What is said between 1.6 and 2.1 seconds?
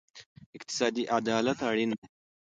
اړین دی.